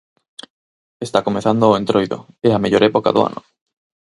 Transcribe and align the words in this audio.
Está 1.05 1.19
comezando 1.27 1.63
o 1.67 1.77
Entroido, 1.81 2.19
é 2.47 2.49
a 2.53 2.61
mellor 2.63 2.83
época 2.89 3.09
do 3.15 3.21
ano. 3.29 3.41